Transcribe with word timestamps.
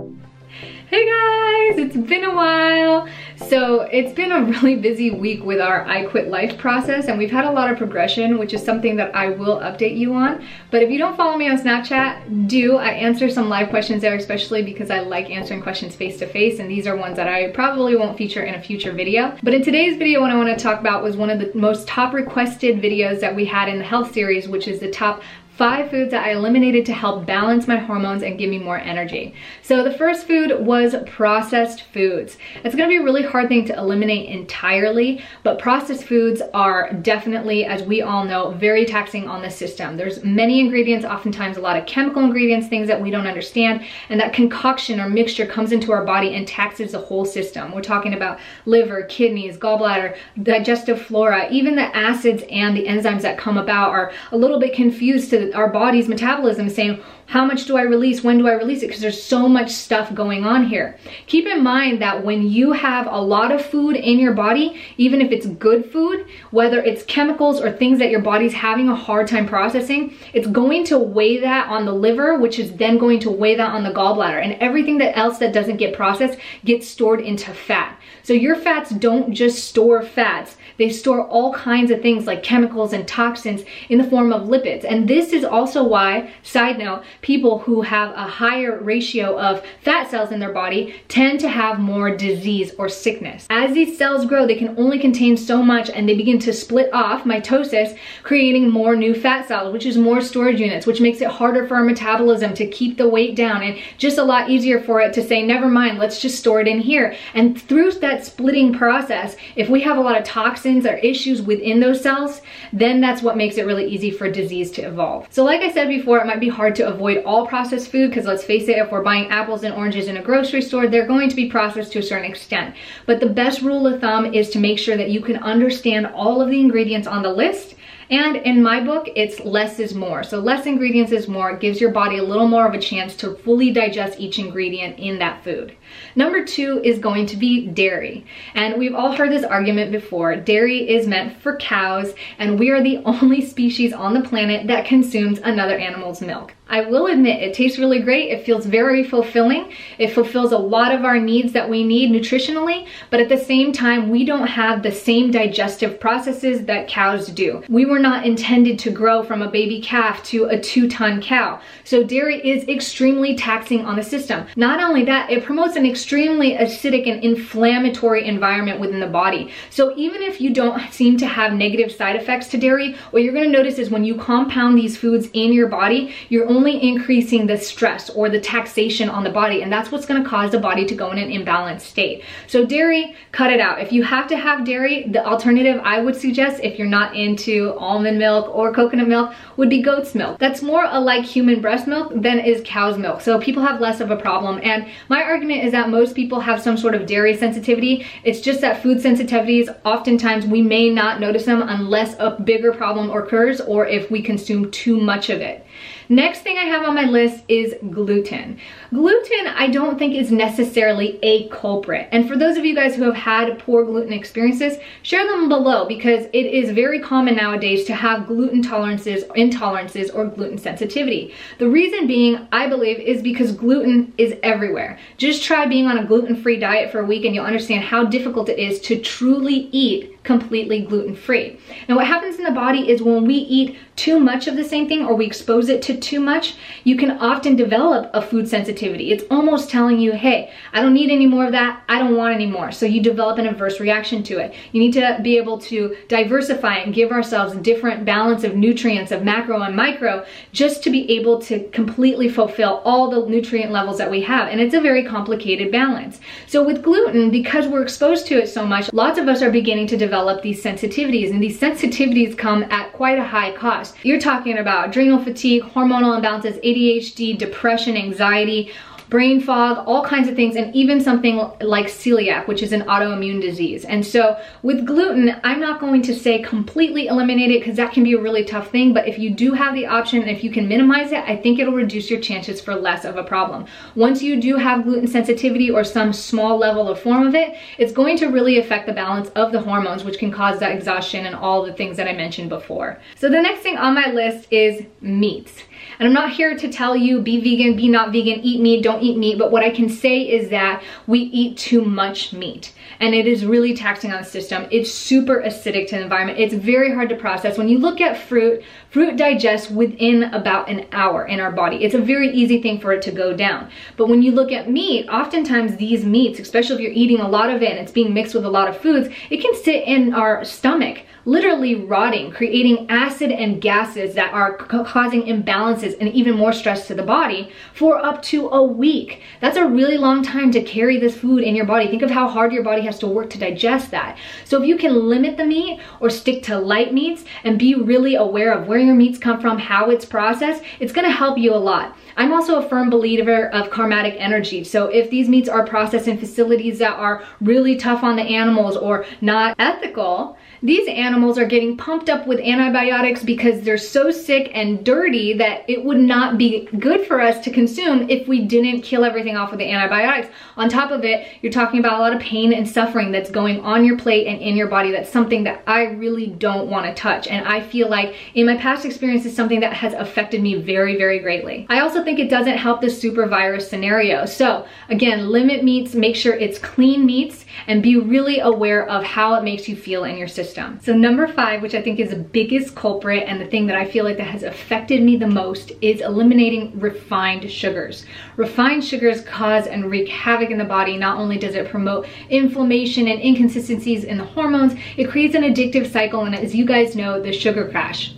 Hey 0.00 1.06
guys, 1.06 1.78
it's 1.78 1.96
been 1.96 2.24
a 2.24 2.34
while. 2.34 3.08
So 3.48 3.82
it's 3.82 4.12
been 4.12 4.32
a 4.32 4.42
really 4.42 4.76
busy 4.76 5.10
week 5.10 5.44
with 5.44 5.60
our 5.60 5.84
I 5.86 6.06
Quit 6.06 6.28
Life 6.28 6.58
process 6.58 7.06
and 7.06 7.18
we've 7.18 7.30
had 7.30 7.44
a 7.44 7.50
lot 7.50 7.70
of 7.70 7.78
progression, 7.78 8.38
which 8.38 8.52
is 8.52 8.64
something 8.64 8.96
that 8.96 9.14
I 9.14 9.28
will 9.28 9.58
update 9.60 9.96
you 9.96 10.14
on. 10.14 10.44
But 10.70 10.82
if 10.82 10.90
you 10.90 10.98
don't 10.98 11.16
follow 11.16 11.36
me 11.36 11.48
on 11.48 11.58
Snapchat, 11.58 12.48
do. 12.48 12.76
I 12.76 12.90
answer 12.90 13.30
some 13.30 13.48
live 13.48 13.70
questions 13.70 14.02
there, 14.02 14.14
especially 14.14 14.62
because 14.62 14.90
I 14.90 15.00
like 15.00 15.30
answering 15.30 15.62
questions 15.62 15.94
face 15.94 16.18
to 16.18 16.26
face 16.26 16.58
and 16.58 16.70
these 16.70 16.86
are 16.86 16.96
ones 16.96 17.16
that 17.16 17.28
I 17.28 17.50
probably 17.50 17.94
won't 17.94 18.18
feature 18.18 18.42
in 18.42 18.54
a 18.54 18.62
future 18.62 18.92
video. 18.92 19.36
But 19.42 19.54
in 19.54 19.62
today's 19.62 19.96
video, 19.96 20.20
what 20.20 20.30
I 20.30 20.36
wanna 20.36 20.58
talk 20.58 20.80
about 20.80 21.02
was 21.02 21.16
one 21.16 21.30
of 21.30 21.38
the 21.38 21.52
most 21.56 21.86
top 21.86 22.14
requested 22.14 22.82
videos 22.82 23.20
that 23.20 23.36
we 23.36 23.44
had 23.44 23.68
in 23.68 23.78
the 23.78 23.84
health 23.84 24.12
series, 24.12 24.48
which 24.48 24.66
is 24.66 24.80
the 24.80 24.90
top 24.90 25.22
five 25.60 25.90
foods 25.90 26.10
that 26.10 26.24
I 26.24 26.32
eliminated 26.32 26.86
to 26.86 26.94
help 26.94 27.26
balance 27.26 27.68
my 27.68 27.76
hormones 27.76 28.22
and 28.22 28.38
give 28.38 28.48
me 28.48 28.58
more 28.58 28.78
energy. 28.78 29.34
So 29.60 29.84
the 29.84 29.92
first 29.92 30.26
food 30.26 30.64
was 30.64 30.96
processed 31.04 31.82
foods. 31.92 32.38
It's 32.64 32.74
gonna 32.74 32.88
be 32.88 32.96
a 32.96 33.02
really 33.02 33.24
hard 33.24 33.50
thing 33.50 33.66
to 33.66 33.76
eliminate 33.76 34.30
entirely, 34.30 35.22
but 35.42 35.58
processed 35.58 36.04
foods 36.04 36.40
are 36.54 36.94
definitely, 37.02 37.66
as 37.66 37.82
we 37.82 38.00
all 38.00 38.24
know, 38.24 38.52
very 38.52 38.86
taxing 38.86 39.28
on 39.28 39.42
the 39.42 39.50
system. 39.50 39.98
There's 39.98 40.24
many 40.24 40.60
ingredients, 40.60 41.04
oftentimes 41.04 41.58
a 41.58 41.60
lot 41.60 41.76
of 41.76 41.84
chemical 41.84 42.22
ingredients, 42.22 42.68
things 42.68 42.88
that 42.88 43.02
we 43.02 43.10
don't 43.10 43.26
understand, 43.26 43.84
and 44.08 44.18
that 44.18 44.32
concoction 44.32 44.98
or 44.98 45.10
mixture 45.10 45.44
comes 45.44 45.72
into 45.72 45.92
our 45.92 46.06
body 46.06 46.36
and 46.36 46.48
taxes 46.48 46.92
the 46.92 47.00
whole 47.00 47.26
system. 47.26 47.74
We're 47.74 47.82
talking 47.82 48.14
about 48.14 48.38
liver, 48.64 49.02
kidneys, 49.02 49.58
gallbladder, 49.58 50.16
digestive 50.42 51.02
flora, 51.02 51.50
even 51.50 51.76
the 51.76 51.94
acids 51.94 52.44
and 52.50 52.74
the 52.74 52.86
enzymes 52.86 53.20
that 53.20 53.36
come 53.36 53.58
about 53.58 53.90
are 53.90 54.10
a 54.32 54.38
little 54.38 54.58
bit 54.58 54.72
confused 54.72 55.28
to 55.28 55.49
our 55.54 55.68
body's 55.68 56.08
metabolism 56.08 56.66
is 56.66 56.74
saying, 56.74 57.02
how 57.30 57.44
much 57.44 57.66
do 57.66 57.76
I 57.76 57.82
release? 57.82 58.24
When 58.24 58.38
do 58.38 58.48
I 58.48 58.54
release 58.54 58.82
it? 58.82 58.88
Because 58.88 59.00
there's 59.00 59.22
so 59.22 59.48
much 59.48 59.70
stuff 59.70 60.12
going 60.12 60.44
on 60.44 60.66
here. 60.66 60.98
Keep 61.28 61.46
in 61.46 61.62
mind 61.62 62.02
that 62.02 62.24
when 62.24 62.42
you 62.42 62.72
have 62.72 63.06
a 63.06 63.22
lot 63.22 63.52
of 63.52 63.64
food 63.64 63.94
in 63.94 64.18
your 64.18 64.32
body, 64.32 64.82
even 64.96 65.20
if 65.20 65.30
it's 65.30 65.46
good 65.46 65.92
food, 65.92 66.26
whether 66.50 66.82
it's 66.82 67.04
chemicals 67.04 67.60
or 67.60 67.70
things 67.70 68.00
that 68.00 68.10
your 68.10 68.20
body's 68.20 68.52
having 68.52 68.88
a 68.88 68.96
hard 68.96 69.28
time 69.28 69.46
processing, 69.46 70.12
it's 70.32 70.48
going 70.48 70.84
to 70.86 70.98
weigh 70.98 71.38
that 71.38 71.68
on 71.68 71.84
the 71.84 71.92
liver, 71.92 72.36
which 72.36 72.58
is 72.58 72.74
then 72.74 72.98
going 72.98 73.20
to 73.20 73.30
weigh 73.30 73.54
that 73.54 73.70
on 73.70 73.84
the 73.84 73.92
gallbladder. 73.92 74.42
And 74.42 74.54
everything 74.54 74.98
that 74.98 75.16
else 75.16 75.38
that 75.38 75.54
doesn't 75.54 75.76
get 75.76 75.94
processed 75.94 76.36
gets 76.64 76.88
stored 76.88 77.20
into 77.20 77.54
fat. 77.54 77.96
So 78.24 78.32
your 78.32 78.56
fats 78.56 78.90
don't 78.90 79.32
just 79.32 79.68
store 79.68 80.02
fats. 80.02 80.56
They 80.78 80.90
store 80.90 81.26
all 81.26 81.52
kinds 81.52 81.90
of 81.90 82.00
things 82.00 82.26
like 82.26 82.42
chemicals 82.42 82.92
and 82.92 83.06
toxins 83.06 83.62
in 83.88 83.98
the 83.98 84.08
form 84.08 84.32
of 84.32 84.48
lipids. 84.48 84.84
And 84.84 85.08
this 85.08 85.32
is 85.32 85.44
also 85.44 85.84
why, 85.84 86.32
side 86.42 86.78
note, 86.78 87.04
people 87.22 87.58
who 87.58 87.82
have 87.82 88.14
a 88.14 88.26
higher 88.26 88.80
ratio 88.80 89.38
of 89.38 89.64
fat 89.82 90.10
cells 90.10 90.32
in 90.32 90.40
their 90.40 90.52
body 90.52 90.94
tend 91.08 91.40
to 91.40 91.48
have 91.48 91.78
more 91.78 92.14
disease 92.14 92.72
or 92.78 92.88
sickness. 92.88 93.46
As 93.50 93.74
these 93.74 93.96
cells 93.96 94.26
grow, 94.26 94.46
they 94.46 94.54
can 94.54 94.78
only 94.78 94.98
contain 94.98 95.36
so 95.36 95.62
much 95.62 95.90
and 95.90 96.08
they 96.08 96.16
begin 96.16 96.38
to 96.40 96.52
split 96.52 96.92
off, 96.92 97.24
mitosis, 97.24 97.96
creating 98.22 98.70
more 98.70 98.96
new 98.96 99.14
fat 99.14 99.46
cells, 99.48 99.72
which 99.72 99.86
is 99.86 99.96
more 99.96 100.20
storage 100.20 100.60
units, 100.60 100.86
which 100.86 101.00
makes 101.00 101.20
it 101.20 101.28
harder 101.28 101.66
for 101.66 101.74
our 101.76 101.84
metabolism 101.84 102.54
to 102.54 102.66
keep 102.66 102.96
the 102.96 103.08
weight 103.08 103.36
down 103.36 103.62
and 103.62 103.78
just 103.98 104.18
a 104.18 104.22
lot 104.22 104.50
easier 104.50 104.80
for 104.80 105.00
it 105.00 105.12
to 105.14 105.22
say, 105.22 105.42
never 105.42 105.68
mind, 105.68 105.98
let's 105.98 106.20
just 106.20 106.38
store 106.38 106.60
it 106.60 106.68
in 106.68 106.80
here. 106.80 107.14
And 107.34 107.60
through 107.60 107.90
that 107.92 108.24
splitting 108.24 108.72
process, 108.72 109.36
if 109.56 109.68
we 109.68 109.80
have 109.80 109.98
a 109.98 110.00
lot 110.00 110.16
of 110.16 110.24
toxins 110.24 110.86
or 110.86 110.96
issues 110.98 111.42
within 111.42 111.80
those 111.80 112.00
cells, 112.00 112.40
then 112.72 113.00
that's 113.00 113.22
what 113.22 113.36
makes 113.36 113.56
it 113.56 113.66
really 113.66 113.86
easy 113.86 114.10
for 114.10 114.30
disease 114.30 114.70
to 114.72 114.82
evolve. 114.82 115.26
So 115.30 115.44
like 115.44 115.60
I 115.60 115.72
said 115.72 115.88
before, 115.88 116.18
it 116.18 116.26
might 116.26 116.40
be 116.40 116.48
hard 116.48 116.74
to 116.76 116.86
avoid 116.86 117.09
all 117.18 117.46
processed 117.46 117.90
food 117.90 118.10
because 118.10 118.26
let's 118.26 118.44
face 118.44 118.68
it, 118.68 118.78
if 118.78 118.90
we're 118.90 119.02
buying 119.02 119.30
apples 119.30 119.62
and 119.62 119.74
oranges 119.74 120.08
in 120.08 120.16
a 120.16 120.22
grocery 120.22 120.62
store, 120.62 120.88
they're 120.88 121.06
going 121.06 121.28
to 121.28 121.36
be 121.36 121.50
processed 121.50 121.92
to 121.92 121.98
a 121.98 122.02
certain 122.02 122.30
extent. 122.30 122.74
But 123.06 123.20
the 123.20 123.28
best 123.28 123.62
rule 123.62 123.86
of 123.86 124.00
thumb 124.00 124.34
is 124.34 124.50
to 124.50 124.58
make 124.58 124.78
sure 124.78 124.96
that 124.96 125.10
you 125.10 125.20
can 125.20 125.36
understand 125.36 126.06
all 126.06 126.40
of 126.40 126.50
the 126.50 126.60
ingredients 126.60 127.06
on 127.06 127.22
the 127.22 127.32
list 127.32 127.74
and 128.10 128.34
in 128.38 128.60
my 128.60 128.80
book, 128.80 129.08
it's 129.14 129.38
less 129.40 129.78
is 129.78 129.94
more. 129.94 130.24
So 130.24 130.40
less 130.40 130.66
ingredients 130.66 131.12
is 131.12 131.28
more. 131.28 131.52
It 131.52 131.60
gives 131.60 131.80
your 131.80 131.92
body 131.92 132.18
a 132.18 132.24
little 132.24 132.48
more 132.48 132.66
of 132.66 132.74
a 132.74 132.80
chance 132.80 133.14
to 133.16 133.36
fully 133.36 133.70
digest 133.70 134.18
each 134.18 134.40
ingredient 134.40 134.98
in 134.98 135.20
that 135.20 135.44
food. 135.44 135.76
Number 136.16 136.44
two 136.44 136.80
is 136.82 136.98
going 136.98 137.26
to 137.26 137.36
be 137.36 137.68
dairy. 137.68 138.26
And 138.54 138.78
we've 138.78 138.96
all 138.96 139.12
heard 139.12 139.30
this 139.30 139.44
argument 139.44 139.92
before. 139.92 140.34
Dairy 140.34 140.90
is 140.90 141.06
meant 141.06 141.40
for 141.40 141.56
cows 141.56 142.12
and 142.38 142.58
we 142.58 142.70
are 142.70 142.82
the 142.82 142.98
only 143.04 143.40
species 143.40 143.92
on 143.92 144.12
the 144.12 144.28
planet 144.28 144.66
that 144.66 144.86
consumes 144.86 145.38
another 145.38 145.78
animal's 145.78 146.20
milk. 146.20 146.52
I 146.70 146.82
will 146.82 147.08
admit 147.08 147.42
it 147.42 147.52
tastes 147.52 147.80
really 147.80 147.98
great. 147.98 148.30
It 148.30 148.46
feels 148.46 148.64
very 148.64 149.02
fulfilling. 149.02 149.72
It 149.98 150.12
fulfills 150.12 150.52
a 150.52 150.58
lot 150.58 150.94
of 150.94 151.04
our 151.04 151.18
needs 151.18 151.52
that 151.52 151.68
we 151.68 151.82
need 151.82 152.12
nutritionally, 152.12 152.86
but 153.10 153.18
at 153.18 153.28
the 153.28 153.36
same 153.36 153.72
time, 153.72 154.08
we 154.08 154.24
don't 154.24 154.46
have 154.46 154.84
the 154.84 154.92
same 154.92 155.32
digestive 155.32 155.98
processes 155.98 156.64
that 156.66 156.86
cows 156.86 157.26
do. 157.26 157.64
We 157.68 157.86
were 157.86 157.98
not 157.98 158.24
intended 158.24 158.78
to 158.80 158.92
grow 158.92 159.24
from 159.24 159.42
a 159.42 159.50
baby 159.50 159.80
calf 159.80 160.22
to 160.26 160.44
a 160.44 160.60
two 160.60 160.88
ton 160.88 161.20
cow. 161.20 161.60
So 161.82 162.04
dairy 162.04 162.36
is 162.48 162.68
extremely 162.68 163.34
taxing 163.34 163.84
on 163.84 163.96
the 163.96 164.04
system. 164.04 164.46
Not 164.54 164.80
only 164.80 165.04
that, 165.06 165.28
it 165.28 165.44
promotes 165.44 165.74
an 165.74 165.84
extremely 165.84 166.52
acidic 166.52 167.10
and 167.10 167.24
inflammatory 167.24 168.26
environment 168.26 168.78
within 168.78 169.00
the 169.00 169.08
body. 169.08 169.52
So 169.70 169.92
even 169.96 170.22
if 170.22 170.40
you 170.40 170.54
don't 170.54 170.80
seem 170.92 171.16
to 171.16 171.26
have 171.26 171.52
negative 171.52 171.90
side 171.90 172.14
effects 172.14 172.46
to 172.48 172.58
dairy, 172.58 172.94
what 173.10 173.24
you're 173.24 173.34
gonna 173.34 173.48
notice 173.48 173.78
is 173.78 173.90
when 173.90 174.04
you 174.04 174.14
compound 174.14 174.78
these 174.78 174.96
foods 174.96 175.28
in 175.32 175.52
your 175.52 175.66
body, 175.66 176.14
you're 176.28 176.48
only 176.48 176.59
only 176.60 176.82
increasing 176.86 177.46
the 177.46 177.56
stress 177.56 178.10
or 178.10 178.28
the 178.28 178.38
taxation 178.38 179.08
on 179.08 179.24
the 179.24 179.30
body 179.30 179.62
and 179.62 179.72
that's 179.72 179.90
what's 179.90 180.04
going 180.04 180.22
to 180.22 180.28
cause 180.28 180.50
the 180.50 180.58
body 180.58 180.84
to 180.84 180.94
go 180.94 181.10
in 181.10 181.16
an 181.16 181.30
imbalanced 181.30 181.80
state. 181.80 182.22
So 182.48 182.66
dairy, 182.66 183.16
cut 183.32 183.50
it 183.50 183.60
out. 183.60 183.80
If 183.80 183.92
you 183.92 184.02
have 184.02 184.26
to 184.28 184.36
have 184.36 184.66
dairy, 184.66 185.08
the 185.08 185.24
alternative 185.24 185.80
I 185.82 186.00
would 186.02 186.14
suggest 186.14 186.62
if 186.62 186.78
you're 186.78 186.86
not 186.86 187.16
into 187.16 187.72
almond 187.78 188.18
milk 188.18 188.54
or 188.54 188.74
coconut 188.74 189.08
milk 189.08 189.32
would 189.56 189.70
be 189.70 189.80
goat's 189.80 190.14
milk. 190.14 190.38
That's 190.38 190.60
more 190.60 190.84
like 191.00 191.24
human 191.24 191.62
breast 191.62 191.86
milk 191.86 192.12
than 192.14 192.40
is 192.40 192.60
cow's 192.66 192.98
milk. 192.98 193.22
So 193.22 193.40
people 193.40 193.62
have 193.62 193.80
less 193.80 194.00
of 194.00 194.10
a 194.10 194.16
problem 194.16 194.60
and 194.62 194.86
my 195.08 195.22
argument 195.22 195.64
is 195.64 195.72
that 195.72 195.88
most 195.88 196.14
people 196.14 196.40
have 196.40 196.60
some 196.60 196.76
sort 196.76 196.94
of 196.94 197.06
dairy 197.06 197.34
sensitivity. 197.38 198.04
It's 198.22 198.42
just 198.42 198.60
that 198.60 198.82
food 198.82 198.98
sensitivities, 198.98 199.74
oftentimes 199.86 200.44
we 200.44 200.60
may 200.60 200.90
not 200.90 201.20
notice 201.20 201.46
them 201.46 201.62
unless 201.62 202.16
a 202.18 202.38
bigger 202.38 202.70
problem 202.70 203.08
occurs 203.08 203.62
or 203.62 203.86
if 203.86 204.10
we 204.10 204.20
consume 204.20 204.70
too 204.70 205.00
much 205.00 205.30
of 205.30 205.40
it. 205.40 205.66
Next 206.08 206.40
thing 206.40 206.58
I 206.58 206.64
have 206.64 206.82
on 206.84 206.94
my 206.94 207.04
list 207.04 207.44
is 207.48 207.74
gluten. 207.90 208.58
Gluten 208.90 209.46
I 209.46 209.68
don't 209.68 209.98
think 209.98 210.14
is 210.14 210.30
necessarily 210.32 211.18
a 211.22 211.48
culprit. 211.48 212.08
And 212.12 212.28
for 212.28 212.36
those 212.36 212.56
of 212.56 212.64
you 212.64 212.74
guys 212.74 212.96
who 212.96 213.04
have 213.04 213.14
had 213.14 213.58
poor 213.58 213.84
gluten 213.84 214.12
experiences, 214.12 214.78
share 215.02 215.26
them 215.26 215.48
below 215.48 215.86
because 215.86 216.26
it 216.32 216.46
is 216.46 216.70
very 216.70 217.00
common 217.00 217.36
nowadays 217.36 217.84
to 217.84 217.94
have 217.94 218.26
gluten 218.26 218.62
tolerances, 218.62 219.24
intolerances, 219.36 220.14
or 220.14 220.26
gluten 220.26 220.58
sensitivity. 220.58 221.34
The 221.58 221.68
reason 221.68 222.06
being, 222.06 222.48
I 222.52 222.68
believe, 222.68 222.98
is 222.98 223.22
because 223.22 223.52
gluten 223.52 224.12
is 224.18 224.34
everywhere. 224.42 224.98
Just 225.16 225.42
try 225.42 225.66
being 225.66 225.86
on 225.86 225.98
a 225.98 226.04
gluten-free 226.04 226.58
diet 226.58 226.90
for 226.90 227.00
a 227.00 227.06
week 227.06 227.24
and 227.24 227.34
you'll 227.34 227.44
understand 227.44 227.84
how 227.84 228.04
difficult 228.04 228.48
it 228.48 228.58
is 228.58 228.80
to 228.80 229.00
truly 229.00 229.68
eat 229.72 230.18
completely 230.22 230.82
gluten-free. 230.82 231.58
Now 231.88 231.96
what 231.96 232.06
happens 232.06 232.36
in 232.36 232.44
the 232.44 232.50
body 232.50 232.90
is 232.90 233.02
when 233.02 233.24
we 233.24 233.34
eat 233.34 233.78
too 233.96 234.20
much 234.20 234.46
of 234.46 234.56
the 234.56 234.64
same 234.64 234.88
thing 234.88 235.04
or 235.04 235.14
we 235.14 235.26
expose 235.26 235.68
it 235.68 235.82
to 235.82 235.96
too 235.96 236.20
much, 236.20 236.56
you 236.84 236.96
can 236.96 237.12
often 237.12 237.56
develop 237.56 238.10
a 238.14 238.20
food 238.20 238.46
sensitivity. 238.46 239.12
It's 239.12 239.24
almost 239.30 239.70
telling 239.70 239.98
you, 239.98 240.12
hey, 240.12 240.52
I 240.72 240.82
don't 240.82 240.94
need 240.94 241.10
any 241.10 241.26
more 241.26 241.46
of 241.46 241.52
that. 241.52 241.82
I 241.88 241.98
don't 241.98 242.16
want 242.16 242.34
any 242.34 242.46
more. 242.46 242.70
So 242.70 242.86
you 242.86 243.02
develop 243.02 243.38
an 243.38 243.46
adverse 243.46 243.80
reaction 243.80 244.22
to 244.24 244.38
it. 244.38 244.54
You 244.72 244.80
need 244.80 244.92
to 244.92 245.18
be 245.22 245.36
able 245.38 245.58
to 245.58 245.96
diversify 246.08 246.76
and 246.76 246.94
give 246.94 247.12
ourselves 247.12 247.56
different 247.56 248.04
balance 248.04 248.44
of 248.44 248.56
nutrients 248.56 249.12
of 249.12 249.22
macro 249.22 249.62
and 249.62 249.74
micro 249.74 250.24
just 250.52 250.82
to 250.84 250.90
be 250.90 251.10
able 251.12 251.40
to 251.42 251.68
completely 251.70 252.28
fulfill 252.28 252.82
all 252.84 253.10
the 253.10 253.26
nutrient 253.26 253.72
levels 253.72 253.98
that 253.98 254.10
we 254.10 254.22
have. 254.22 254.48
And 254.48 254.60
it's 254.60 254.74
a 254.74 254.80
very 254.80 255.04
complicated 255.04 255.72
balance. 255.72 256.20
So 256.46 256.64
with 256.64 256.82
gluten, 256.82 257.30
because 257.30 257.66
we're 257.66 257.82
exposed 257.82 258.26
to 258.28 258.38
it 258.42 258.48
so 258.48 258.66
much, 258.66 258.92
lots 258.92 259.18
of 259.18 259.28
us 259.28 259.42
are 259.42 259.50
beginning 259.50 259.86
to 259.88 259.96
develop 259.96 260.09
these 260.42 260.62
sensitivities 260.62 261.30
and 261.30 261.42
these 261.42 261.58
sensitivities 261.58 262.36
come 262.36 262.64
at 262.64 262.92
quite 262.92 263.18
a 263.18 263.24
high 263.24 263.52
cost. 263.56 263.96
You're 264.02 264.20
talking 264.20 264.58
about 264.58 264.88
adrenal 264.88 265.22
fatigue, 265.22 265.62
hormonal 265.62 266.20
imbalances, 266.20 266.62
ADHD, 266.64 267.38
depression, 267.38 267.96
anxiety, 267.96 268.72
brain 269.10 269.40
fog, 269.40 269.84
all 269.86 270.04
kinds 270.04 270.28
of 270.28 270.36
things, 270.36 270.56
and 270.56 270.74
even 270.74 271.00
something 271.00 271.36
like 271.60 271.86
celiac, 271.86 272.46
which 272.46 272.62
is 272.62 272.72
an 272.72 272.82
autoimmune 272.82 273.40
disease. 273.40 273.84
And 273.84 274.06
so 274.06 274.40
with 274.62 274.86
gluten, 274.86 275.38
I'm 275.44 275.60
not 275.60 275.80
going 275.80 276.02
to 276.02 276.14
say 276.14 276.40
completely 276.40 277.08
eliminate 277.08 277.50
it 277.50 277.60
because 277.60 277.76
that 277.76 277.92
can 277.92 278.04
be 278.04 278.14
a 278.14 278.20
really 278.20 278.44
tough 278.44 278.70
thing, 278.70 278.94
but 278.94 279.06
if 279.06 279.18
you 279.18 279.30
do 279.30 279.52
have 279.52 279.74
the 279.74 279.86
option, 279.86 280.22
and 280.22 280.30
if 280.30 280.42
you 280.44 280.50
can 280.50 280.68
minimize 280.68 281.12
it, 281.12 281.24
I 281.24 281.36
think 281.36 281.58
it'll 281.58 281.74
reduce 281.74 282.08
your 282.08 282.20
chances 282.20 282.60
for 282.60 282.74
less 282.74 283.04
of 283.04 283.16
a 283.16 283.24
problem. 283.24 283.66
Once 283.96 284.22
you 284.22 284.40
do 284.40 284.56
have 284.56 284.84
gluten 284.84 285.08
sensitivity 285.08 285.70
or 285.70 285.84
some 285.84 286.12
small 286.12 286.56
level 286.56 286.88
of 286.88 287.00
form 287.00 287.26
of 287.26 287.34
it, 287.34 287.56
it's 287.78 287.92
going 287.92 288.16
to 288.18 288.28
really 288.28 288.58
affect 288.58 288.86
the 288.86 288.92
balance 288.92 289.28
of 289.30 289.50
the 289.52 289.60
hormones, 289.60 290.04
which 290.04 290.18
can 290.18 290.30
cause 290.30 290.60
that 290.60 290.72
exhaustion 290.72 291.26
and 291.26 291.34
all 291.34 291.64
the 291.64 291.72
things 291.72 291.96
that 291.96 292.08
I 292.08 292.12
mentioned 292.12 292.48
before. 292.48 292.98
So 293.16 293.28
the 293.28 293.42
next 293.42 293.60
thing 293.60 293.76
on 293.76 293.94
my 293.94 294.12
list 294.12 294.46
is 294.52 294.86
meats. 295.00 295.64
And 296.00 296.06
I'm 296.08 296.14
not 296.14 296.32
here 296.32 296.56
to 296.56 296.72
tell 296.72 296.96
you 296.96 297.20
be 297.20 297.40
vegan, 297.40 297.76
be 297.76 297.86
not 297.86 298.10
vegan, 298.10 298.40
eat 298.40 298.62
meat, 298.62 298.82
don't 298.82 299.02
eat 299.02 299.18
meat, 299.18 299.38
but 299.38 299.52
what 299.52 299.62
I 299.62 299.68
can 299.68 299.90
say 299.90 300.22
is 300.22 300.48
that 300.48 300.82
we 301.06 301.18
eat 301.18 301.58
too 301.58 301.84
much 301.84 302.32
meat 302.32 302.72
and 303.00 303.14
it 303.14 303.26
is 303.26 303.44
really 303.44 303.74
taxing 303.74 304.10
on 304.10 304.22
the 304.22 304.24
system. 304.26 304.66
It's 304.70 304.90
super 304.90 305.42
acidic 305.42 305.88
to 305.88 305.96
the 305.96 306.02
environment. 306.02 306.38
It's 306.38 306.54
very 306.54 306.94
hard 306.94 307.10
to 307.10 307.16
process. 307.16 307.58
When 307.58 307.68
you 307.68 307.78
look 307.78 308.00
at 308.00 308.16
fruit, 308.16 308.62
fruit 308.88 309.16
digests 309.16 309.70
within 309.70 310.24
about 310.24 310.70
an 310.70 310.86
hour 310.92 311.26
in 311.26 311.38
our 311.38 311.52
body. 311.52 311.84
It's 311.84 311.94
a 311.94 312.00
very 312.00 312.30
easy 312.30 312.62
thing 312.62 312.80
for 312.80 312.92
it 312.92 313.02
to 313.02 313.12
go 313.12 313.36
down. 313.36 313.70
But 313.98 314.08
when 314.08 314.22
you 314.22 314.32
look 314.32 314.52
at 314.52 314.70
meat, 314.70 315.06
oftentimes 315.08 315.76
these 315.76 316.06
meats, 316.06 316.40
especially 316.40 316.76
if 316.76 316.80
you're 316.80 316.92
eating 316.92 317.20
a 317.20 317.28
lot 317.28 317.50
of 317.50 317.62
it 317.62 317.72
and 317.72 317.78
it's 317.78 317.92
being 317.92 318.14
mixed 318.14 318.34
with 318.34 318.46
a 318.46 318.50
lot 318.50 318.68
of 318.68 318.78
foods, 318.78 319.14
it 319.28 319.42
can 319.42 319.54
sit 319.54 319.84
in 319.86 320.14
our 320.14 320.46
stomach 320.46 321.00
literally 321.24 321.74
rotting, 321.74 322.30
creating 322.30 322.86
acid 322.88 323.30
and 323.30 323.60
gases 323.60 324.14
that 324.14 324.32
are 324.32 324.56
causing 324.56 325.22
imbalances 325.22 325.96
and 326.00 326.08
even 326.10 326.36
more 326.36 326.52
stress 326.52 326.86
to 326.86 326.94
the 326.94 327.02
body 327.02 327.52
for 327.74 327.98
up 327.98 328.22
to 328.22 328.48
a 328.48 328.62
week. 328.62 329.22
That's 329.40 329.56
a 329.56 329.66
really 329.66 329.98
long 329.98 330.22
time 330.22 330.50
to 330.52 330.62
carry 330.62 330.98
this 330.98 331.16
food 331.16 331.42
in 331.42 331.54
your 331.54 331.66
body. 331.66 331.88
Think 331.88 332.02
of 332.02 332.10
how 332.10 332.28
hard 332.28 332.52
your 332.52 332.62
body 332.62 332.82
has 332.82 332.98
to 333.00 333.06
work 333.06 333.30
to 333.30 333.38
digest 333.38 333.90
that. 333.90 334.18
So 334.44 334.60
if 334.60 334.68
you 334.68 334.76
can 334.76 335.08
limit 335.08 335.36
the 335.36 335.46
meat 335.46 335.80
or 336.00 336.10
stick 336.10 336.42
to 336.44 336.58
light 336.58 336.94
meats 336.94 337.24
and 337.44 337.58
be 337.58 337.74
really 337.74 338.14
aware 338.14 338.52
of 338.52 338.66
where 338.66 338.78
your 338.78 338.94
meats 338.94 339.18
come 339.18 339.40
from, 339.40 339.58
how 339.58 339.90
it's 339.90 340.04
processed, 340.04 340.62
it's 340.78 340.92
gonna 340.92 341.10
help 341.10 341.38
you 341.38 341.54
a 341.54 341.56
lot. 341.56 341.96
I'm 342.16 342.32
also 342.32 342.56
a 342.56 342.68
firm 342.68 342.90
believer 342.90 343.48
of 343.48 343.70
karmatic 343.70 344.16
energy. 344.18 344.64
So 344.64 344.86
if 344.86 345.10
these 345.10 345.28
meats 345.28 345.48
are 345.48 345.66
processed 345.66 346.08
in 346.08 346.18
facilities 346.18 346.78
that 346.78 346.94
are 346.94 347.22
really 347.40 347.76
tough 347.76 348.02
on 348.02 348.16
the 348.16 348.22
animals 348.22 348.76
or 348.76 349.04
not 349.20 349.54
ethical, 349.58 350.36
these 350.62 350.86
animals 350.88 351.38
are 351.38 351.46
getting 351.46 351.76
pumped 351.76 352.10
up 352.10 352.26
with 352.26 352.38
antibiotics 352.40 353.22
because 353.22 353.62
they're 353.62 353.78
so 353.78 354.10
sick 354.10 354.50
and 354.54 354.84
dirty 354.84 355.32
that 355.34 355.64
it 355.68 355.84
would 355.84 355.98
not 355.98 356.36
be 356.36 356.66
good 356.78 357.06
for 357.06 357.20
us 357.20 357.42
to 357.44 357.50
consume 357.50 358.08
if 358.10 358.28
we 358.28 358.44
didn't 358.44 358.82
kill 358.82 359.04
everything 359.04 359.36
off 359.36 359.50
with 359.50 359.58
the 359.58 359.70
antibiotics. 359.70 360.28
On 360.56 360.68
top 360.68 360.90
of 360.90 361.04
it, 361.04 361.26
you're 361.40 361.52
talking 361.52 361.80
about 361.80 361.98
a 361.98 362.02
lot 362.02 362.14
of 362.14 362.20
pain 362.20 362.52
and 362.52 362.68
suffering 362.68 363.10
that's 363.10 363.30
going 363.30 363.60
on 363.60 363.84
your 363.84 363.96
plate 363.96 364.26
and 364.26 364.40
in 364.40 364.56
your 364.56 364.68
body. 364.68 364.90
That's 364.90 365.10
something 365.10 365.44
that 365.44 365.62
I 365.66 365.84
really 365.84 366.26
don't 366.26 366.68
want 366.68 366.86
to 366.86 366.94
touch. 366.94 367.26
And 367.28 367.46
I 367.46 367.60
feel 367.60 367.88
like 367.88 368.14
in 368.34 368.46
my 368.46 368.56
past 368.56 368.84
experience 368.84 369.24
is 369.24 369.34
something 369.34 369.60
that 369.60 369.72
has 369.72 369.94
affected 369.94 370.42
me 370.42 370.56
very, 370.56 370.96
very 370.96 371.20
greatly. 371.20 371.66
I 371.70 371.80
also 371.80 372.04
think 372.04 372.18
it 372.18 372.28
doesn't 372.28 372.58
help 372.58 372.80
the 372.80 372.90
super 372.90 373.26
virus 373.26 373.68
scenario. 373.68 374.26
So 374.26 374.66
again, 374.90 375.30
limit 375.30 375.64
meats, 375.64 375.94
make 375.94 376.16
sure 376.16 376.34
it's 376.34 376.58
clean 376.58 377.06
meats 377.06 377.46
and 377.66 377.82
be 377.82 377.96
really 377.96 378.40
aware 378.40 378.86
of 378.88 379.04
how 379.04 379.34
it 379.34 379.44
makes 379.44 379.68
you 379.68 379.76
feel 379.76 380.04
in 380.04 380.16
your 380.16 380.28
system. 380.50 380.80
So 380.82 380.92
number 380.92 381.28
five, 381.28 381.62
which 381.62 381.74
I 381.74 381.82
think 381.82 382.00
is 382.00 382.10
the 382.10 382.16
biggest 382.16 382.74
culprit 382.74 383.24
and 383.28 383.40
the 383.40 383.46
thing 383.46 383.66
that 383.68 383.76
I 383.76 383.88
feel 383.88 384.04
like 384.04 384.16
that 384.16 384.26
has 384.26 384.42
affected 384.42 385.00
me 385.02 385.16
the 385.16 385.26
most 385.26 385.72
is 385.80 386.00
eliminating 386.00 386.78
refined 386.78 387.48
sugars. 387.50 388.04
Refined 388.36 388.84
sugars 388.84 389.22
cause 389.22 389.68
and 389.68 389.88
wreak 389.88 390.08
havoc 390.08 390.50
in 390.50 390.58
the 390.58 390.64
body. 390.64 390.96
Not 390.96 391.18
only 391.18 391.38
does 391.38 391.54
it 391.54 391.70
promote 391.70 392.08
inflammation 392.30 393.06
and 393.06 393.22
inconsistencies 393.22 394.02
in 394.04 394.18
the 394.18 394.24
hormones, 394.24 394.74
it 394.96 395.08
creates 395.08 395.36
an 395.36 395.42
addictive 395.42 395.90
cycle 395.90 396.24
and 396.24 396.34
as 396.34 396.54
you 396.54 396.64
guys 396.64 396.96
know, 396.96 397.20
the 397.20 397.32
sugar 397.32 397.68
crash. 397.68 398.14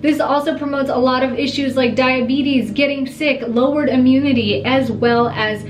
This 0.00 0.18
also 0.18 0.58
promotes 0.58 0.90
a 0.90 0.96
lot 0.96 1.22
of 1.22 1.38
issues 1.38 1.76
like 1.76 1.94
diabetes, 1.94 2.70
getting 2.70 3.06
sick, 3.06 3.42
lowered 3.46 3.90
immunity, 3.90 4.64
as 4.64 4.90
well 4.90 5.28
as 5.28 5.62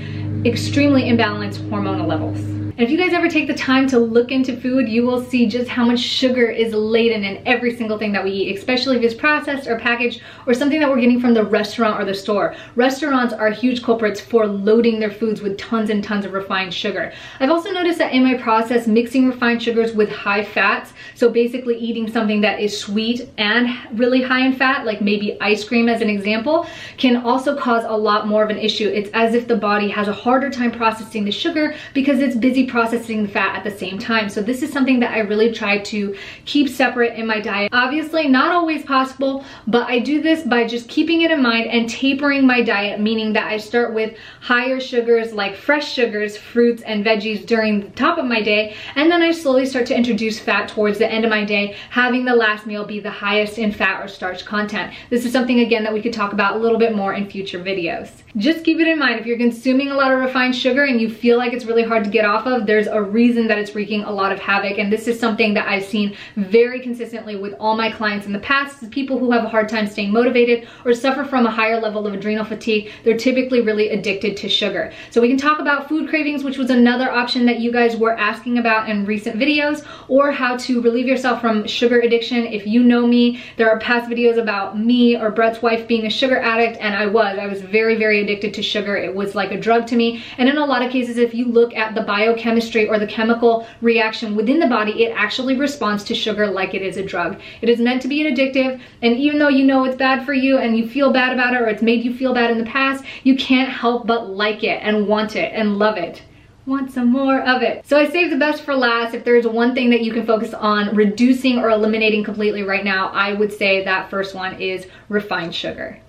extremely 0.45 1.03
imbalanced 1.03 1.57
hormonal 1.69 2.07
levels. 2.07 2.60
And 2.81 2.87
if 2.87 2.91
you 2.91 2.97
guys 2.97 3.13
ever 3.13 3.29
take 3.29 3.45
the 3.45 3.53
time 3.53 3.85
to 3.89 3.99
look 3.99 4.31
into 4.31 4.59
food, 4.59 4.89
you 4.89 5.05
will 5.05 5.23
see 5.23 5.45
just 5.45 5.69
how 5.69 5.85
much 5.85 5.99
sugar 5.99 6.49
is 6.49 6.73
laden 6.73 7.23
in 7.23 7.39
every 7.45 7.75
single 7.75 7.99
thing 7.99 8.11
that 8.13 8.23
we 8.23 8.31
eat, 8.31 8.57
especially 8.57 8.97
if 8.97 9.03
it's 9.03 9.13
processed 9.13 9.67
or 9.67 9.77
packaged 9.77 10.23
or 10.47 10.55
something 10.55 10.79
that 10.79 10.89
we're 10.89 10.99
getting 10.99 11.19
from 11.21 11.35
the 11.35 11.43
restaurant 11.43 12.01
or 12.01 12.05
the 12.05 12.13
store. 12.15 12.55
Restaurants 12.75 13.35
are 13.35 13.51
huge 13.51 13.83
culprits 13.83 14.19
for 14.19 14.47
loading 14.47 14.99
their 14.99 15.11
foods 15.11 15.43
with 15.43 15.59
tons 15.59 15.91
and 15.91 16.03
tons 16.03 16.25
of 16.25 16.33
refined 16.33 16.73
sugar. 16.73 17.13
I've 17.39 17.51
also 17.51 17.69
noticed 17.71 17.99
that 17.99 18.13
in 18.13 18.23
my 18.23 18.33
process, 18.33 18.87
mixing 18.87 19.27
refined 19.27 19.61
sugars 19.61 19.93
with 19.93 20.09
high 20.09 20.43
fats, 20.43 20.93
so 21.13 21.29
basically 21.29 21.77
eating 21.77 22.11
something 22.11 22.41
that 22.41 22.59
is 22.59 22.75
sweet 22.75 23.29
and 23.37 23.69
really 23.91 24.23
high 24.23 24.43
in 24.43 24.53
fat, 24.53 24.87
like 24.87 25.01
maybe 25.01 25.39
ice 25.39 25.63
cream 25.63 25.87
as 25.87 26.01
an 26.01 26.09
example, 26.09 26.65
can 26.97 27.17
also 27.17 27.55
cause 27.55 27.83
a 27.85 27.95
lot 27.95 28.27
more 28.27 28.43
of 28.43 28.49
an 28.49 28.57
issue. 28.57 28.87
It's 28.87 29.11
as 29.13 29.35
if 29.35 29.47
the 29.47 29.55
body 29.55 29.87
has 29.89 30.07
a 30.07 30.13
harder 30.13 30.49
time 30.49 30.71
processing 30.71 31.25
the 31.25 31.31
sugar 31.31 31.75
because 31.93 32.17
it's 32.17 32.35
busy 32.35 32.70
processing 32.71 33.23
the 33.23 33.29
fat 33.29 33.57
at 33.57 33.63
the 33.63 33.77
same 33.77 33.99
time. 33.99 34.29
So 34.29 34.41
this 34.41 34.63
is 34.63 34.71
something 34.71 34.99
that 35.01 35.11
I 35.11 35.19
really 35.19 35.51
try 35.51 35.77
to 35.79 36.15
keep 36.45 36.69
separate 36.69 37.19
in 37.19 37.27
my 37.27 37.39
diet. 37.39 37.69
Obviously 37.73 38.27
not 38.27 38.51
always 38.51 38.83
possible, 38.83 39.43
but 39.67 39.87
I 39.87 39.99
do 39.99 40.21
this 40.21 40.43
by 40.43 40.65
just 40.65 40.87
keeping 40.87 41.21
it 41.21 41.31
in 41.31 41.41
mind 41.41 41.67
and 41.67 41.89
tapering 41.89 42.47
my 42.47 42.61
diet, 42.61 42.99
meaning 42.99 43.33
that 43.33 43.51
I 43.51 43.57
start 43.57 43.93
with 43.93 44.17
higher 44.39 44.79
sugars 44.79 45.33
like 45.33 45.55
fresh 45.55 45.91
sugars, 45.93 46.37
fruits, 46.37 46.81
and 46.83 47.05
veggies 47.05 47.45
during 47.45 47.81
the 47.81 47.89
top 47.89 48.17
of 48.17 48.25
my 48.25 48.41
day, 48.41 48.75
and 48.95 49.11
then 49.11 49.21
I 49.21 49.31
slowly 49.31 49.65
start 49.65 49.85
to 49.87 49.95
introduce 49.95 50.39
fat 50.39 50.69
towards 50.69 50.97
the 50.97 51.11
end 51.11 51.25
of 51.25 51.29
my 51.29 51.43
day, 51.43 51.75
having 51.89 52.23
the 52.23 52.35
last 52.35 52.65
meal 52.65 52.85
be 52.85 52.99
the 53.01 53.11
highest 53.11 53.57
in 53.57 53.71
fat 53.71 54.01
or 54.01 54.07
starch 54.07 54.45
content. 54.45 54.93
This 55.09 55.25
is 55.25 55.33
something 55.33 55.59
again 55.59 55.83
that 55.83 55.93
we 55.93 56.01
could 56.01 56.13
talk 56.13 56.31
about 56.31 56.55
a 56.55 56.59
little 56.59 56.79
bit 56.79 56.95
more 56.95 57.13
in 57.13 57.29
future 57.29 57.59
videos. 57.59 58.09
Just 58.37 58.63
keep 58.63 58.79
it 58.79 58.87
in 58.87 58.97
mind, 58.97 59.19
if 59.19 59.25
you're 59.25 59.37
consuming 59.37 59.89
a 59.89 59.95
lot 59.95 60.13
of 60.13 60.19
refined 60.19 60.55
sugar 60.55 60.85
and 60.85 61.01
you 61.01 61.09
feel 61.09 61.37
like 61.37 61.51
it's 61.51 61.65
really 61.65 61.83
hard 61.83 62.05
to 62.05 62.09
get 62.09 62.23
off 62.23 62.45
of, 62.45 62.50
there's 62.59 62.87
a 62.87 63.01
reason 63.01 63.47
that 63.47 63.57
it's 63.57 63.75
wreaking 63.75 64.03
a 64.03 64.11
lot 64.11 64.31
of 64.31 64.39
havoc. 64.39 64.77
And 64.77 64.91
this 64.91 65.07
is 65.07 65.19
something 65.19 65.53
that 65.53 65.67
I've 65.67 65.85
seen 65.85 66.15
very 66.35 66.79
consistently 66.79 67.35
with 67.35 67.53
all 67.59 67.75
my 67.75 67.91
clients 67.91 68.25
in 68.25 68.33
the 68.33 68.39
past. 68.39 68.89
People 68.91 69.17
who 69.17 69.31
have 69.31 69.43
a 69.43 69.49
hard 69.49 69.69
time 69.69 69.87
staying 69.87 70.11
motivated 70.11 70.67
or 70.85 70.93
suffer 70.93 71.23
from 71.23 71.45
a 71.45 71.51
higher 71.51 71.79
level 71.79 72.05
of 72.05 72.13
adrenal 72.13 72.45
fatigue, 72.45 72.91
they're 73.03 73.17
typically 73.17 73.61
really 73.61 73.89
addicted 73.89 74.35
to 74.37 74.49
sugar. 74.49 74.91
So 75.09 75.21
we 75.21 75.29
can 75.29 75.37
talk 75.37 75.59
about 75.59 75.87
food 75.87 76.09
cravings, 76.09 76.43
which 76.43 76.57
was 76.57 76.69
another 76.69 77.09
option 77.09 77.45
that 77.45 77.59
you 77.59 77.71
guys 77.71 77.95
were 77.95 78.17
asking 78.17 78.57
about 78.57 78.89
in 78.89 79.05
recent 79.05 79.39
videos, 79.39 79.85
or 80.07 80.31
how 80.31 80.57
to 80.57 80.81
relieve 80.81 81.07
yourself 81.07 81.41
from 81.41 81.65
sugar 81.67 81.99
addiction. 81.99 82.45
If 82.45 82.67
you 82.67 82.83
know 82.83 83.07
me, 83.07 83.41
there 83.57 83.69
are 83.69 83.79
past 83.79 84.09
videos 84.09 84.37
about 84.37 84.77
me 84.79 85.15
or 85.15 85.31
Brett's 85.31 85.61
wife 85.61 85.87
being 85.87 86.05
a 86.05 86.09
sugar 86.09 86.37
addict, 86.37 86.77
and 86.79 86.95
I 86.95 87.05
was. 87.05 87.37
I 87.37 87.47
was 87.47 87.61
very, 87.61 87.95
very 87.95 88.21
addicted 88.21 88.53
to 88.55 88.63
sugar. 88.63 88.95
It 88.95 89.13
was 89.15 89.35
like 89.35 89.51
a 89.51 89.59
drug 89.59 89.87
to 89.87 89.95
me. 89.95 90.23
And 90.37 90.49
in 90.49 90.57
a 90.57 90.65
lot 90.65 90.81
of 90.81 90.91
cases, 90.91 91.17
if 91.17 91.33
you 91.33 91.45
look 91.45 91.75
at 91.75 91.95
the 91.95 92.01
biochemistry 92.41 92.51
chemistry 92.51 92.87
or 92.87 92.99
the 92.99 93.07
chemical 93.07 93.67
reaction 93.81 94.35
within 94.35 94.59
the 94.59 94.67
body, 94.67 95.03
it 95.03 95.13
actually 95.15 95.57
responds 95.57 96.03
to 96.05 96.15
sugar 96.15 96.47
like 96.47 96.73
it 96.73 96.81
is 96.81 96.97
a 96.97 97.03
drug. 97.03 97.39
It 97.61 97.69
is 97.69 97.79
meant 97.79 98.01
to 98.03 98.07
be 98.07 98.25
an 98.25 98.33
addictive, 98.33 98.79
and 99.01 99.17
even 99.17 99.39
though 99.39 99.47
you 99.47 99.65
know 99.65 99.85
it's 99.85 99.95
bad 99.95 100.25
for 100.25 100.33
you 100.33 100.57
and 100.57 100.77
you 100.77 100.87
feel 100.87 101.11
bad 101.11 101.33
about 101.33 101.53
it 101.53 101.61
or 101.61 101.67
it's 101.67 101.81
made 101.81 102.03
you 102.03 102.13
feel 102.13 102.33
bad 102.33 102.51
in 102.51 102.57
the 102.57 102.65
past, 102.65 103.03
you 103.23 103.35
can't 103.35 103.69
help 103.69 104.07
but 104.07 104.29
like 104.29 104.63
it 104.63 104.79
and 104.81 105.07
want 105.07 105.35
it 105.35 105.51
and 105.53 105.77
love 105.77 105.97
it 105.97 106.23
want 106.67 106.91
some 106.91 107.11
more 107.11 107.41
of 107.41 107.63
it. 107.63 107.85
So 107.87 107.97
I 107.97 108.07
saved 108.07 108.31
the 108.31 108.37
best 108.37 108.61
for 108.61 108.75
last. 108.75 109.15
If 109.15 109.25
there's 109.25 109.47
one 109.47 109.73
thing 109.73 109.89
that 109.89 110.01
you 110.01 110.13
can 110.13 110.27
focus 110.27 110.53
on 110.53 110.95
reducing 110.95 111.57
or 111.57 111.71
eliminating 111.71 112.23
completely 112.23 112.61
right 112.61 112.85
now, 112.85 113.07
I 113.07 113.33
would 113.33 113.51
say 113.51 113.83
that 113.83 114.11
first 114.11 114.35
one 114.35 114.61
is 114.61 114.85
refined 115.09 115.55
sugar. 115.55 115.99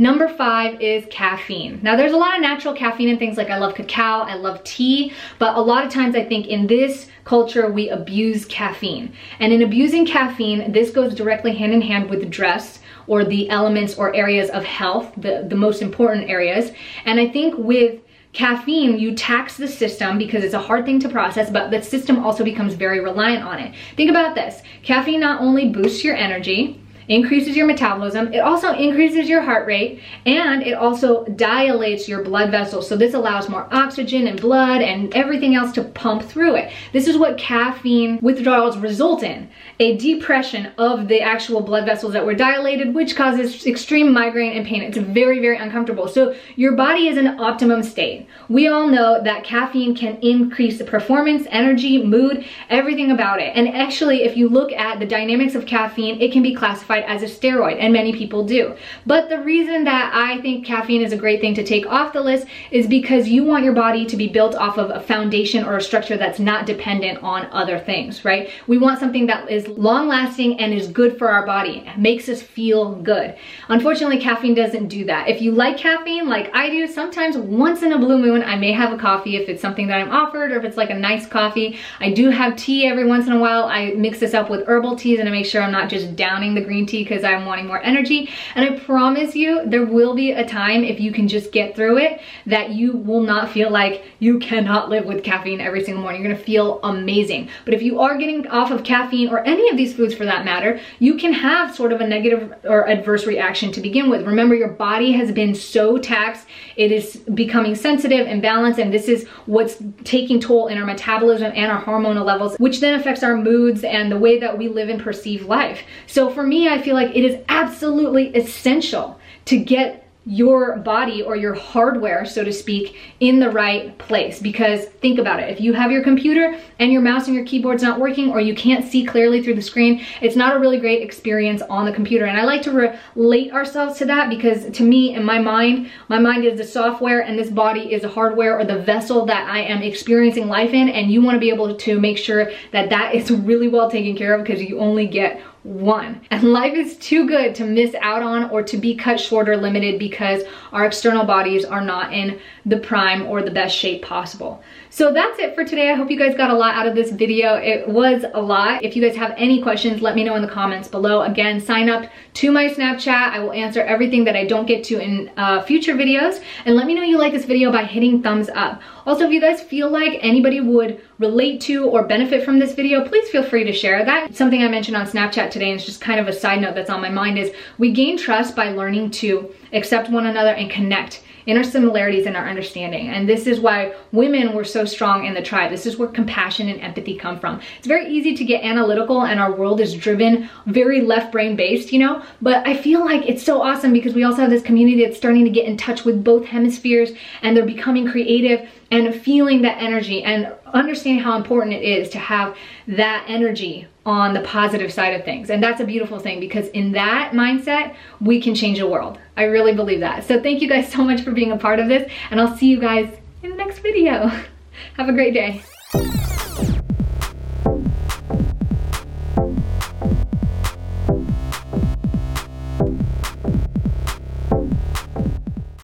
Number 0.00 0.28
five 0.28 0.80
is 0.80 1.04
caffeine. 1.10 1.78
Now 1.82 1.94
there's 1.94 2.14
a 2.14 2.16
lot 2.16 2.34
of 2.34 2.40
natural 2.40 2.72
caffeine 2.72 3.10
in 3.10 3.18
things 3.18 3.36
like 3.36 3.50
I 3.50 3.58
love 3.58 3.74
cacao, 3.74 4.22
I 4.22 4.32
love 4.32 4.64
tea, 4.64 5.12
but 5.38 5.56
a 5.56 5.60
lot 5.60 5.84
of 5.84 5.92
times 5.92 6.16
I 6.16 6.24
think 6.24 6.46
in 6.46 6.66
this 6.66 7.08
culture 7.24 7.70
we 7.70 7.90
abuse 7.90 8.46
caffeine. 8.46 9.12
And 9.40 9.52
in 9.52 9.60
abusing 9.60 10.06
caffeine, 10.06 10.72
this 10.72 10.90
goes 10.90 11.14
directly 11.14 11.54
hand 11.54 11.74
in 11.74 11.82
hand 11.82 12.08
with 12.08 12.30
dress 12.30 12.78
or 13.08 13.26
the 13.26 13.50
elements 13.50 13.98
or 13.98 14.16
areas 14.16 14.48
of 14.48 14.64
health, 14.64 15.12
the, 15.18 15.44
the 15.46 15.54
most 15.54 15.82
important 15.82 16.30
areas. 16.30 16.72
And 17.04 17.20
I 17.20 17.28
think 17.28 17.58
with 17.58 18.00
caffeine, 18.32 18.98
you 18.98 19.14
tax 19.14 19.58
the 19.58 19.68
system 19.68 20.16
because 20.16 20.42
it's 20.42 20.54
a 20.54 20.60
hard 20.60 20.86
thing 20.86 20.98
to 21.00 21.10
process, 21.10 21.50
but 21.50 21.70
the 21.70 21.82
system 21.82 22.24
also 22.24 22.42
becomes 22.42 22.72
very 22.72 23.00
reliant 23.00 23.44
on 23.44 23.58
it. 23.58 23.74
Think 23.98 24.08
about 24.08 24.34
this. 24.34 24.62
Caffeine 24.82 25.20
not 25.20 25.42
only 25.42 25.68
boosts 25.68 26.02
your 26.02 26.16
energy, 26.16 26.80
increases 27.10 27.56
your 27.56 27.66
metabolism. 27.66 28.32
It 28.32 28.38
also 28.38 28.72
increases 28.72 29.28
your 29.28 29.42
heart 29.42 29.66
rate 29.66 30.00
and 30.26 30.62
it 30.62 30.74
also 30.74 31.24
dilates 31.24 32.08
your 32.08 32.22
blood 32.22 32.52
vessels. 32.52 32.88
So 32.88 32.96
this 32.96 33.14
allows 33.14 33.48
more 33.48 33.66
oxygen 33.72 34.28
and 34.28 34.40
blood 34.40 34.80
and 34.80 35.12
everything 35.12 35.56
else 35.56 35.72
to 35.72 35.82
pump 35.82 36.22
through 36.22 36.54
it. 36.54 36.72
This 36.92 37.08
is 37.08 37.18
what 37.18 37.36
caffeine 37.36 38.20
withdrawals 38.22 38.78
result 38.78 39.24
in, 39.24 39.50
a 39.80 39.96
depression 39.96 40.70
of 40.78 41.08
the 41.08 41.20
actual 41.20 41.60
blood 41.60 41.84
vessels 41.84 42.12
that 42.12 42.24
were 42.24 42.34
dilated, 42.34 42.94
which 42.94 43.16
causes 43.16 43.66
extreme 43.66 44.12
migraine 44.12 44.56
and 44.56 44.64
pain. 44.64 44.82
It's 44.82 44.96
very, 44.96 45.40
very 45.40 45.56
uncomfortable. 45.56 46.06
So 46.06 46.36
your 46.54 46.76
body 46.76 47.08
is 47.08 47.18
in 47.18 47.26
optimum 47.40 47.82
state. 47.82 48.28
We 48.48 48.68
all 48.68 48.86
know 48.86 49.20
that 49.20 49.42
caffeine 49.42 49.96
can 49.96 50.16
increase 50.22 50.78
the 50.78 50.84
performance, 50.84 51.44
energy, 51.50 52.00
mood, 52.04 52.44
everything 52.68 53.10
about 53.10 53.40
it. 53.40 53.56
And 53.56 53.68
actually, 53.74 54.22
if 54.22 54.36
you 54.36 54.48
look 54.48 54.70
at 54.72 55.00
the 55.00 55.06
dynamics 55.06 55.56
of 55.56 55.66
caffeine, 55.66 56.20
it 56.20 56.30
can 56.30 56.44
be 56.44 56.54
classified 56.54 56.99
as 57.06 57.22
a 57.22 57.26
steroid, 57.26 57.78
and 57.80 57.92
many 57.92 58.12
people 58.12 58.44
do. 58.44 58.74
But 59.06 59.28
the 59.28 59.40
reason 59.40 59.84
that 59.84 60.12
I 60.14 60.40
think 60.40 60.66
caffeine 60.66 61.02
is 61.02 61.12
a 61.12 61.16
great 61.16 61.40
thing 61.40 61.54
to 61.54 61.64
take 61.64 61.86
off 61.86 62.12
the 62.12 62.20
list 62.20 62.46
is 62.70 62.86
because 62.86 63.28
you 63.28 63.44
want 63.44 63.64
your 63.64 63.72
body 63.72 64.04
to 64.06 64.16
be 64.16 64.28
built 64.28 64.54
off 64.54 64.78
of 64.78 64.90
a 64.90 65.00
foundation 65.00 65.64
or 65.64 65.76
a 65.76 65.80
structure 65.80 66.16
that's 66.16 66.38
not 66.38 66.66
dependent 66.66 67.22
on 67.22 67.46
other 67.52 67.78
things, 67.78 68.24
right? 68.24 68.50
We 68.66 68.78
want 68.78 69.00
something 69.00 69.26
that 69.26 69.50
is 69.50 69.68
long 69.68 70.08
lasting 70.08 70.60
and 70.60 70.72
is 70.72 70.88
good 70.88 71.18
for 71.18 71.28
our 71.30 71.46
body, 71.46 71.90
makes 71.96 72.28
us 72.28 72.42
feel 72.42 72.94
good. 72.96 73.36
Unfortunately, 73.68 74.18
caffeine 74.18 74.54
doesn't 74.54 74.88
do 74.88 75.04
that. 75.06 75.28
If 75.28 75.40
you 75.40 75.52
like 75.52 75.76
caffeine 75.76 76.28
like 76.28 76.54
I 76.54 76.70
do, 76.70 76.86
sometimes 76.86 77.36
once 77.36 77.82
in 77.82 77.92
a 77.92 77.98
blue 77.98 78.18
moon, 78.18 78.42
I 78.42 78.56
may 78.56 78.72
have 78.72 78.92
a 78.92 78.98
coffee 78.98 79.36
if 79.36 79.48
it's 79.48 79.62
something 79.62 79.86
that 79.88 80.00
I'm 80.00 80.10
offered 80.10 80.52
or 80.52 80.58
if 80.58 80.64
it's 80.64 80.76
like 80.76 80.90
a 80.90 80.94
nice 80.94 81.26
coffee. 81.26 81.78
I 82.00 82.12
do 82.12 82.30
have 82.30 82.56
tea 82.56 82.86
every 82.86 83.06
once 83.06 83.26
in 83.26 83.32
a 83.32 83.38
while. 83.38 83.64
I 83.64 83.92
mix 83.92 84.20
this 84.20 84.34
up 84.34 84.50
with 84.50 84.66
herbal 84.66 84.96
teas 84.96 85.20
and 85.20 85.28
I 85.28 85.32
make 85.32 85.46
sure 85.46 85.62
I'm 85.62 85.72
not 85.72 85.88
just 85.88 86.16
downing 86.16 86.54
the 86.54 86.60
green 86.60 86.79
tea 86.86 87.02
because 87.02 87.24
I'm 87.24 87.46
wanting 87.46 87.66
more 87.66 87.82
energy. 87.82 88.30
And 88.54 88.64
I 88.64 88.78
promise 88.78 89.34
you, 89.34 89.62
there 89.66 89.84
will 89.84 90.14
be 90.14 90.32
a 90.32 90.46
time 90.46 90.84
if 90.84 91.00
you 91.00 91.12
can 91.12 91.28
just 91.28 91.52
get 91.52 91.74
through 91.74 91.98
it 91.98 92.20
that 92.46 92.70
you 92.70 92.96
will 92.96 93.22
not 93.22 93.50
feel 93.50 93.70
like 93.70 94.04
you 94.18 94.38
cannot 94.38 94.88
live 94.88 95.04
with 95.04 95.24
caffeine 95.24 95.60
every 95.60 95.84
single 95.84 96.02
morning. 96.02 96.22
You're 96.22 96.32
gonna 96.32 96.44
feel 96.44 96.80
amazing. 96.82 97.48
But 97.64 97.74
if 97.74 97.82
you 97.82 98.00
are 98.00 98.16
getting 98.16 98.46
off 98.48 98.70
of 98.70 98.84
caffeine 98.84 99.28
or 99.28 99.40
any 99.46 99.68
of 99.70 99.76
these 99.76 99.94
foods 99.94 100.14
for 100.14 100.24
that 100.24 100.44
matter, 100.44 100.80
you 100.98 101.16
can 101.16 101.32
have 101.32 101.74
sort 101.74 101.92
of 101.92 102.00
a 102.00 102.06
negative 102.06 102.54
or 102.64 102.88
adverse 102.88 103.26
reaction 103.26 103.72
to 103.72 103.80
begin 103.80 104.10
with. 104.10 104.26
Remember, 104.26 104.54
your 104.54 104.68
body 104.68 105.12
has 105.12 105.32
been 105.32 105.54
so 105.54 105.98
taxed, 105.98 106.46
it 106.76 106.92
is 106.92 107.16
becoming 107.34 107.74
sensitive 107.74 108.26
and 108.26 108.42
balanced, 108.42 108.78
and 108.78 108.92
this 108.92 109.08
is 109.08 109.26
what's 109.46 109.82
taking 110.04 110.40
toll 110.40 110.68
in 110.68 110.78
our 110.78 110.86
metabolism 110.86 111.52
and 111.54 111.70
our 111.70 111.82
hormonal 111.82 112.24
levels, 112.24 112.56
which 112.58 112.80
then 112.80 112.98
affects 112.98 113.22
our 113.22 113.36
moods 113.36 113.84
and 113.84 114.10
the 114.10 114.18
way 114.18 114.38
that 114.38 114.56
we 114.56 114.68
live 114.68 114.88
and 114.88 115.00
perceive 115.00 115.44
life. 115.46 115.82
So 116.06 116.30
for 116.30 116.42
me, 116.42 116.68
I 116.70 116.80
feel 116.80 116.94
like 116.94 117.14
it 117.14 117.24
is 117.24 117.42
absolutely 117.48 118.34
essential 118.34 119.18
to 119.46 119.58
get 119.58 120.06
your 120.26 120.76
body 120.76 121.22
or 121.22 121.34
your 121.34 121.54
hardware, 121.54 122.26
so 122.26 122.44
to 122.44 122.52
speak, 122.52 122.96
in 123.20 123.40
the 123.40 123.50
right 123.50 123.96
place. 123.98 124.38
Because 124.38 124.84
think 124.84 125.18
about 125.18 125.40
it, 125.40 125.48
if 125.48 125.60
you 125.60 125.72
have 125.72 125.90
your 125.90 126.04
computer 126.04 126.58
and 126.78 126.92
your 126.92 127.00
mouse 127.00 127.26
and 127.26 127.34
your 127.34 127.44
keyboard's 127.44 127.82
not 127.82 127.98
working 127.98 128.30
or 128.30 128.38
you 128.38 128.54
can't 128.54 128.84
see 128.84 129.04
clearly 129.04 129.42
through 129.42 129.54
the 129.54 129.62
screen, 129.62 130.04
it's 130.20 130.36
not 130.36 130.54
a 130.54 130.58
really 130.58 130.78
great 130.78 131.02
experience 131.02 131.62
on 131.62 131.86
the 131.86 131.92
computer. 131.92 132.26
And 132.26 132.38
I 132.38 132.44
like 132.44 132.60
to 132.62 132.96
relate 133.16 133.52
ourselves 133.52 133.98
to 133.98 134.04
that 134.06 134.28
because 134.28 134.70
to 134.70 134.82
me, 134.82 135.14
in 135.14 135.24
my 135.24 135.38
mind, 135.38 135.90
my 136.08 136.18
mind 136.18 136.44
is 136.44 136.58
the 136.58 136.66
software 136.66 137.22
and 137.22 137.38
this 137.38 137.50
body 137.50 137.92
is 137.92 138.02
the 138.02 138.08
hardware 138.08 138.58
or 138.58 138.64
the 138.64 138.78
vessel 138.78 139.24
that 139.26 139.48
I 139.48 139.62
am 139.62 139.82
experiencing 139.82 140.48
life 140.48 140.74
in. 140.74 140.90
And 140.90 141.10
you 141.10 141.22
wanna 141.22 141.38
be 141.38 141.50
able 141.50 141.74
to 141.74 141.98
make 141.98 142.18
sure 142.18 142.52
that 142.72 142.90
that 142.90 143.14
is 143.14 143.30
really 143.30 143.68
well 143.68 143.90
taken 143.90 144.16
care 144.16 144.34
of 144.34 144.44
because 144.44 144.62
you 144.62 144.78
only 144.78 145.06
get 145.06 145.42
one. 145.62 146.22
And 146.30 146.42
life 146.42 146.74
is 146.74 146.96
too 146.96 147.26
good 147.26 147.54
to 147.56 147.64
miss 147.64 147.94
out 148.00 148.22
on 148.22 148.48
or 148.50 148.62
to 148.62 148.76
be 148.76 148.94
cut 148.94 149.20
short 149.20 149.48
or 149.48 149.56
limited 149.56 149.98
because 149.98 150.42
our 150.72 150.86
external 150.86 151.24
bodies 151.24 151.64
are 151.64 151.82
not 151.82 152.14
in 152.14 152.40
the 152.64 152.78
prime 152.78 153.26
or 153.26 153.42
the 153.42 153.50
best 153.50 153.76
shape 153.76 154.02
possible. 154.02 154.62
So 154.92 155.12
that's 155.12 155.38
it 155.38 155.54
for 155.54 155.64
today. 155.64 155.92
I 155.92 155.94
hope 155.94 156.10
you 156.10 156.18
guys 156.18 156.36
got 156.36 156.50
a 156.50 156.54
lot 156.54 156.74
out 156.74 156.84
of 156.84 156.96
this 156.96 157.12
video. 157.12 157.54
It 157.54 157.88
was 157.88 158.24
a 158.34 158.42
lot. 158.42 158.82
If 158.82 158.96
you 158.96 159.02
guys 159.02 159.16
have 159.16 159.32
any 159.36 159.62
questions, 159.62 160.02
let 160.02 160.16
me 160.16 160.24
know 160.24 160.34
in 160.34 160.42
the 160.42 160.48
comments 160.48 160.88
below. 160.88 161.22
Again, 161.22 161.60
sign 161.60 161.88
up 161.88 162.10
to 162.34 162.50
my 162.50 162.68
Snapchat. 162.68 163.30
I 163.30 163.38
will 163.38 163.52
answer 163.52 163.82
everything 163.82 164.24
that 164.24 164.34
I 164.34 164.46
don't 164.46 164.66
get 164.66 164.82
to 164.84 164.98
in 164.98 165.30
uh, 165.36 165.62
future 165.62 165.94
videos. 165.94 166.42
And 166.64 166.74
let 166.74 166.88
me 166.88 166.94
know 166.94 167.02
you 167.02 167.18
like 167.18 167.32
this 167.32 167.44
video 167.44 167.70
by 167.70 167.84
hitting 167.84 168.20
thumbs 168.20 168.48
up. 168.48 168.82
Also, 169.06 169.26
if 169.26 169.30
you 169.30 169.40
guys 169.40 169.62
feel 169.62 169.88
like 169.88 170.18
anybody 170.22 170.60
would 170.60 171.00
relate 171.20 171.60
to 171.62 171.84
or 171.84 172.04
benefit 172.04 172.44
from 172.44 172.58
this 172.58 172.74
video, 172.74 173.06
please 173.06 173.28
feel 173.30 173.44
free 173.44 173.62
to 173.62 173.72
share 173.72 174.04
that. 174.04 174.34
Something 174.34 174.64
I 174.64 174.68
mentioned 174.68 174.96
on 174.96 175.06
Snapchat 175.06 175.52
today, 175.52 175.70
and 175.70 175.76
it's 175.76 175.86
just 175.86 176.00
kind 176.00 176.18
of 176.18 176.26
a 176.26 176.32
side 176.32 176.60
note 176.60 176.74
that's 176.74 176.90
on 176.90 177.00
my 177.00 177.10
mind, 177.10 177.38
is 177.38 177.52
we 177.78 177.92
gain 177.92 178.18
trust 178.18 178.56
by 178.56 178.70
learning 178.70 179.12
to 179.12 179.54
accept 179.72 180.10
one 180.10 180.26
another 180.26 180.50
and 180.50 180.68
connect 180.68 181.22
in 181.50 181.64
similarities 181.64 182.26
and 182.26 182.36
our 182.36 182.48
understanding. 182.48 183.08
And 183.08 183.28
this 183.28 183.46
is 183.46 183.60
why 183.60 183.94
women 184.12 184.54
were 184.54 184.64
so 184.64 184.84
strong 184.84 185.26
in 185.26 185.34
the 185.34 185.42
tribe. 185.42 185.70
This 185.70 185.86
is 185.86 185.96
where 185.96 186.08
compassion 186.08 186.68
and 186.68 186.80
empathy 186.80 187.16
come 187.16 187.38
from. 187.38 187.60
It's 187.78 187.86
very 187.86 188.08
easy 188.08 188.34
to 188.36 188.44
get 188.44 188.62
analytical 188.64 189.22
and 189.22 189.40
our 189.40 189.52
world 189.52 189.80
is 189.80 189.94
driven 189.94 190.48
very 190.66 191.00
left 191.00 191.32
brain 191.32 191.56
based, 191.56 191.92
you 191.92 191.98
know, 191.98 192.22
but 192.40 192.66
I 192.66 192.76
feel 192.76 193.04
like 193.04 193.28
it's 193.28 193.42
so 193.42 193.62
awesome 193.62 193.92
because 193.92 194.14
we 194.14 194.24
also 194.24 194.42
have 194.42 194.50
this 194.50 194.62
community 194.62 195.04
that's 195.04 195.16
starting 195.16 195.44
to 195.44 195.50
get 195.50 195.66
in 195.66 195.76
touch 195.76 196.04
with 196.04 196.22
both 196.22 196.44
hemispheres 196.44 197.10
and 197.42 197.56
they're 197.56 197.64
becoming 197.64 198.08
creative 198.08 198.68
and 198.90 199.14
feeling 199.14 199.62
that 199.62 199.80
energy 199.80 200.22
and 200.24 200.52
understanding 200.74 201.22
how 201.22 201.36
important 201.36 201.74
it 201.74 201.82
is 201.82 202.08
to 202.10 202.18
have 202.18 202.56
that 202.88 203.24
energy 203.28 203.86
on 204.06 204.34
the 204.34 204.40
positive 204.40 204.92
side 204.92 205.14
of 205.14 205.24
things. 205.24 205.50
And 205.50 205.62
that's 205.62 205.80
a 205.80 205.84
beautiful 205.84 206.18
thing 206.18 206.40
because 206.40 206.68
in 206.68 206.92
that 206.92 207.32
mindset, 207.32 207.94
we 208.20 208.40
can 208.40 208.54
change 208.54 208.78
the 208.78 208.88
world. 208.88 209.18
I 209.36 209.44
really 209.44 209.74
believe 209.74 210.00
that. 210.00 210.24
So 210.24 210.42
thank 210.42 210.62
you 210.62 210.68
guys 210.68 210.90
so 210.90 211.04
much 211.04 211.22
for 211.22 211.32
being 211.32 211.52
a 211.52 211.56
part 211.56 211.78
of 211.78 211.88
this 211.88 212.10
and 212.30 212.40
I'll 212.40 212.56
see 212.56 212.68
you 212.68 212.80
guys 212.80 213.14
in 213.42 213.50
the 213.50 213.56
next 213.56 213.80
video. 213.80 214.26
have 214.96 215.08
a 215.08 215.12
great 215.12 215.34
day. 215.34 215.62